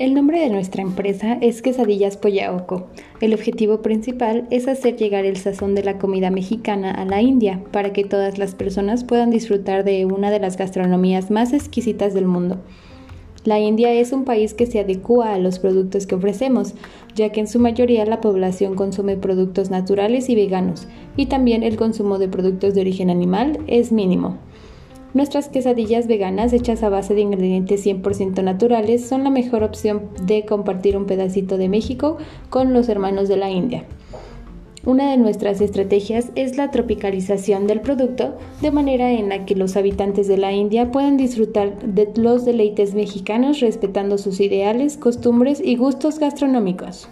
El 0.00 0.14
nombre 0.14 0.40
de 0.40 0.48
nuestra 0.48 0.80
empresa 0.80 1.36
es 1.42 1.60
Quesadillas 1.60 2.16
Pollaoco. 2.16 2.86
El 3.20 3.34
objetivo 3.34 3.82
principal 3.82 4.46
es 4.48 4.66
hacer 4.66 4.96
llegar 4.96 5.26
el 5.26 5.36
sazón 5.36 5.74
de 5.74 5.82
la 5.82 5.98
comida 5.98 6.30
mexicana 6.30 6.90
a 6.90 7.04
la 7.04 7.20
India 7.20 7.62
para 7.70 7.92
que 7.92 8.04
todas 8.04 8.38
las 8.38 8.54
personas 8.54 9.04
puedan 9.04 9.28
disfrutar 9.28 9.84
de 9.84 10.06
una 10.06 10.30
de 10.30 10.40
las 10.40 10.56
gastronomías 10.56 11.30
más 11.30 11.52
exquisitas 11.52 12.14
del 12.14 12.24
mundo. 12.24 12.56
La 13.44 13.60
India 13.60 13.92
es 13.92 14.12
un 14.12 14.24
país 14.24 14.54
que 14.54 14.64
se 14.64 14.80
adecua 14.80 15.34
a 15.34 15.38
los 15.38 15.58
productos 15.58 16.06
que 16.06 16.14
ofrecemos, 16.14 16.72
ya 17.14 17.28
que 17.28 17.40
en 17.40 17.46
su 17.46 17.60
mayoría 17.60 18.06
la 18.06 18.22
población 18.22 18.76
consume 18.76 19.18
productos 19.18 19.68
naturales 19.68 20.30
y 20.30 20.34
veganos, 20.34 20.88
y 21.14 21.26
también 21.26 21.62
el 21.62 21.76
consumo 21.76 22.18
de 22.18 22.28
productos 22.28 22.74
de 22.74 22.80
origen 22.80 23.10
animal 23.10 23.58
es 23.66 23.92
mínimo. 23.92 24.38
Nuestras 25.12 25.48
quesadillas 25.48 26.06
veganas 26.06 26.52
hechas 26.52 26.84
a 26.84 26.88
base 26.88 27.14
de 27.14 27.22
ingredientes 27.22 27.84
100% 27.84 28.44
naturales 28.44 29.08
son 29.08 29.24
la 29.24 29.30
mejor 29.30 29.64
opción 29.64 30.02
de 30.22 30.44
compartir 30.44 30.96
un 30.96 31.06
pedacito 31.06 31.58
de 31.58 31.68
México 31.68 32.16
con 32.48 32.72
los 32.72 32.88
hermanos 32.88 33.28
de 33.28 33.36
la 33.36 33.50
India. 33.50 33.84
Una 34.86 35.10
de 35.10 35.16
nuestras 35.16 35.60
estrategias 35.60 36.30
es 36.36 36.56
la 36.56 36.70
tropicalización 36.70 37.66
del 37.66 37.80
producto 37.80 38.38
de 38.62 38.70
manera 38.70 39.10
en 39.10 39.28
la 39.28 39.44
que 39.44 39.56
los 39.56 39.76
habitantes 39.76 40.28
de 40.28 40.38
la 40.38 40.52
India 40.52 40.90
puedan 40.92 41.16
disfrutar 41.16 41.76
de 41.82 42.08
los 42.14 42.44
deleites 42.44 42.94
mexicanos 42.94 43.60
respetando 43.60 44.16
sus 44.16 44.40
ideales, 44.40 44.96
costumbres 44.96 45.60
y 45.62 45.76
gustos 45.76 46.18
gastronómicos. 46.18 47.08